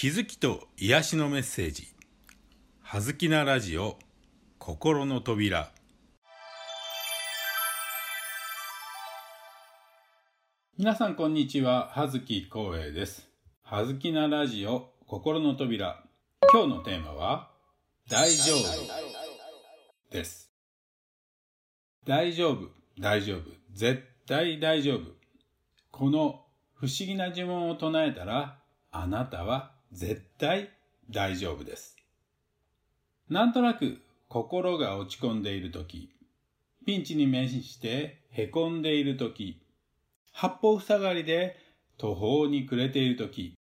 [0.00, 1.88] 気づきと癒しのメッセージ
[2.82, 3.98] 「はずきなラジオ
[4.60, 5.72] 心の扉」
[10.78, 11.88] 皆さんこんにちは。
[11.88, 13.28] 葉月光栄です。
[13.64, 16.04] はずきなラジオ心の扉。
[16.52, 17.50] 今日のテーマは
[18.08, 20.52] 大丈夫です。
[22.04, 22.70] 大丈夫。
[23.00, 23.50] 大丈夫。
[23.72, 25.10] 絶対大丈夫。
[25.90, 28.62] この不思議な呪文を唱えたら
[28.92, 30.70] あなたは絶対
[31.10, 31.96] 大丈夫です。
[33.28, 36.10] なんとなく心が落ち込んでいるとき、
[36.86, 39.60] ピンチに面して凹んでいるとき、
[40.32, 41.56] 八方塞がりで
[41.96, 43.54] 途方に暮れているとき、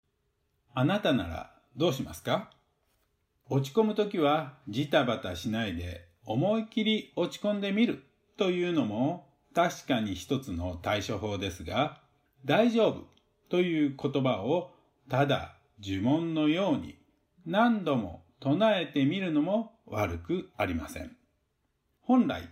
[0.74, 2.52] あなたならどうしますか？
[3.50, 8.04] 落ち込むときはジタバタしないで思いっきり落ち込んでみる
[8.38, 12.02] というのも確かに一つの対処法ですが、
[12.44, 13.06] 大丈夫
[13.50, 14.72] という言葉を
[15.10, 16.98] ただ呪文のように
[17.46, 21.16] 何度も唱えてみるのも悪くありません。
[22.02, 22.44] 本来、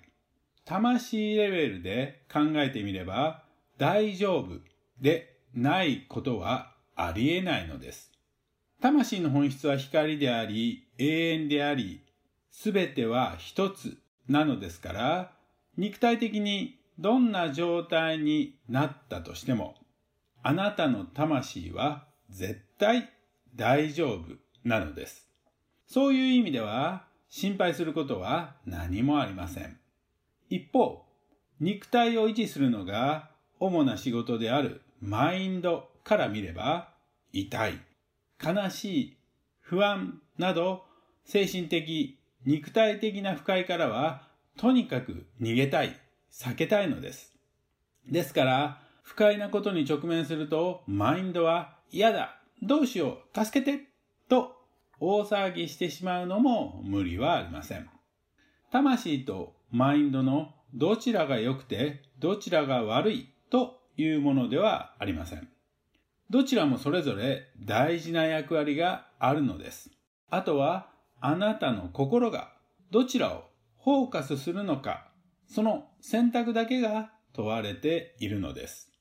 [0.65, 3.43] 魂レベルで考えてみれば
[3.77, 4.59] 大丈夫
[4.99, 8.11] でないことはありえないのです。
[8.81, 12.03] 魂の本質は光であり、永遠であり、
[12.51, 15.31] すべては一つなのですから、
[15.77, 19.75] 肉体的にどんな状態になったとしても、
[20.43, 23.09] あなたの魂は絶対
[23.55, 25.29] 大丈夫なのです。
[25.85, 29.77] そういう意味では心配することは何もありません。
[30.49, 31.05] 一方、
[31.59, 36.93] 肉体を維持するのが主な仕事であるマインドから見れば
[37.31, 37.79] 痛い、
[38.43, 39.17] 悲しい、
[39.61, 40.83] 不安など
[41.25, 45.99] 精神的、肉体的な不快からはとにかく逃げたい、
[46.31, 47.35] 避けたいのです。
[48.07, 53.87] ですから、不快なことに直面するとマインドは嫌だ、どうしよう、助けて
[54.27, 54.55] と
[54.99, 57.87] 大騒ぎしてしまうのも無理はありません。
[58.71, 65.47] 魂とマインドのどちらが良くてどちらが悪いというものではありません。
[66.31, 69.91] どちらもそれぞれ大事な役割があるのです。
[70.31, 70.89] あとは
[71.21, 72.53] あなたの心が
[72.89, 73.43] どちらを
[73.83, 75.11] フォーカスするのか、
[75.45, 78.91] その選択だけが問われているのです。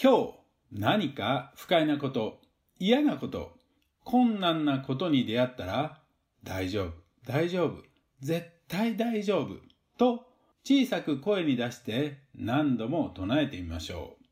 [0.00, 2.40] 今日何か不快なこと、
[2.78, 3.56] 嫌なこと、
[4.04, 6.00] 困難なことに出会ったら、
[6.42, 6.92] 大丈夫、
[7.26, 7.82] 大丈夫、
[8.20, 9.56] 絶対大丈夫
[9.98, 10.26] と
[10.64, 14.24] 小さく声に出して何度も唱えてみましょう。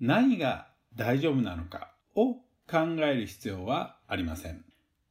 [0.00, 4.64] 何が大丈夫なのかを考える必要はありません。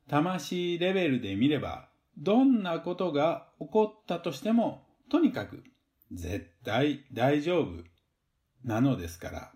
[0.08, 5.64] 魂レベルで見れば、どんなことが起こったとしても、とにかく
[6.12, 7.84] 絶対大丈夫
[8.64, 9.52] なのですから。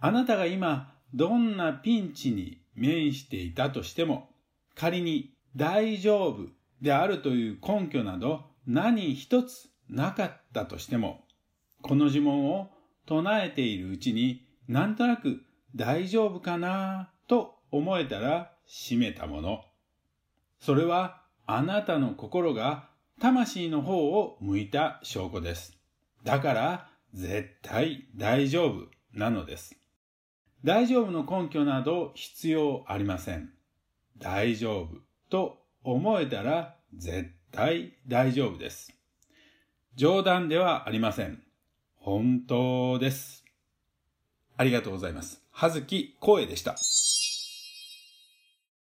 [0.00, 4.30] あなたが今どんなピンチに面していたとしても、
[4.74, 6.48] 仮に大丈夫
[6.82, 11.24] であるという根拠など何一つなかったとしても、
[11.82, 12.68] この呪文を
[13.06, 15.40] 唱えているうちになんとなく
[15.74, 19.64] 大丈夫かなと思えたら閉めたもの。
[20.60, 22.88] それはあなたの心が
[23.20, 25.78] 魂の方を向いた証拠です。
[26.24, 29.76] だから絶対大丈夫なのです。
[30.66, 33.50] 大丈夫の根拠など必要ありません。
[34.18, 34.96] 大丈夫
[35.30, 38.92] と思えたら絶対大丈夫です。
[39.94, 41.40] 冗談ではありません。
[41.94, 43.44] 本当です。
[44.56, 45.40] ありがとうございます。
[45.52, 46.74] はずきこえでした。